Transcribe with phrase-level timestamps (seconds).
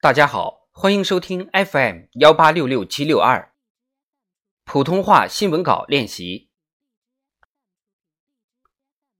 [0.00, 3.50] 大家好，欢迎收听 FM 幺八六六七六二
[4.64, 6.50] 普通话新闻稿练习。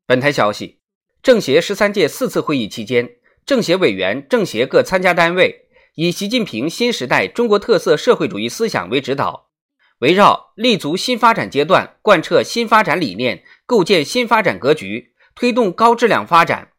[0.06, 0.80] 本台消息：
[1.20, 9.50] 政协十三届四次会议期间，政协委员、政协各参加单位以习近平新时代中国特色社会主义思想为指导，
[9.98, 16.70] 围绕立足新发展阶段，贯彻新发展理念，构建新发展格局，推动高质量发展。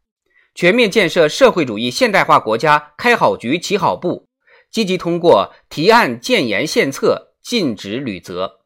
[0.59, 4.27] 全面建设社会主义现代化国家开好局、起好步，
[4.69, 8.59] 积极通过提案、建言、献策，尽职履责。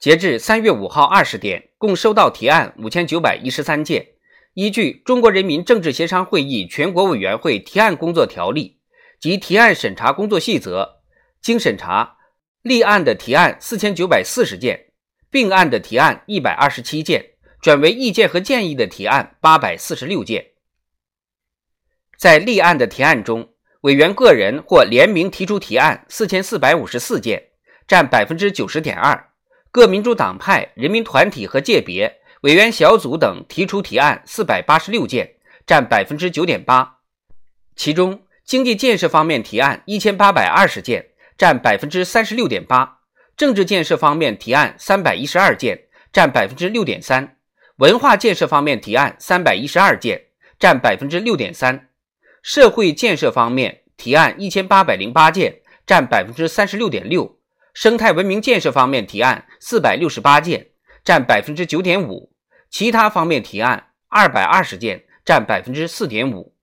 [0.00, 4.04] 截至三月五号二十点，共收到提案五千九百一十三件。
[4.54, 8.80] 依据《中国人民政治协商会议全国委员会提案工作条例》
[9.22, 11.02] 及提案审查工作细则，
[11.40, 12.16] 经审查，
[12.62, 14.86] 立案的提案四千九百四十件，
[15.30, 17.34] 并案的提案一百二十七件。
[17.60, 20.52] 转为意见和建议的提案八百四十六件，
[22.16, 23.50] 在立案的提案中，
[23.80, 27.48] 委员个人或联名提出提案四千四百五十四件，
[27.88, 29.30] 占百分之九十点二；
[29.72, 35.34] 各民主党派、人民团体和界别、委员小组等提出提案四百八十六件，
[35.66, 36.98] 占百分之九点八。
[37.74, 43.00] 其中，经济建设方面提案一千八百二十件，占百分之三十六点八；
[43.36, 47.37] 政治建设方面提案三百一十二件，占百分之六点三。
[47.78, 50.20] 文化建设方面提案三百一十二件，
[50.58, 51.78] 占百分之六点三；
[52.42, 57.36] 社会建设方面提案一千八百零八件，占百分之三十六点六；
[57.72, 60.70] 生态文明建设方面提案四百六十八件，
[61.04, 62.32] 占百分之九点五；
[62.68, 66.56] 其他方面提案二百二十件，占百分之四点五。